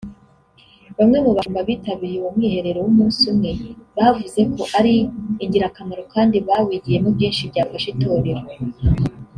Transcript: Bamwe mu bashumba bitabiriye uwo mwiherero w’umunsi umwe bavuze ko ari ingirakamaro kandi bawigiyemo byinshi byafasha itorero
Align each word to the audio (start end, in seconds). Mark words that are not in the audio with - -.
Bamwe 0.97 1.17
mu 1.23 1.31
bashumba 1.35 1.61
bitabiriye 1.69 2.17
uwo 2.19 2.31
mwiherero 2.35 2.79
w’umunsi 2.81 3.21
umwe 3.31 3.49
bavuze 3.97 4.41
ko 4.53 4.61
ari 4.79 4.93
ingirakamaro 5.43 6.03
kandi 6.13 6.35
bawigiyemo 6.47 7.09
byinshi 7.15 7.49
byafasha 7.51 7.87
itorero 7.93 8.41